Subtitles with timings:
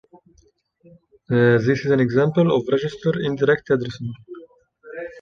[1.29, 4.11] This is an example of register indirect addressing.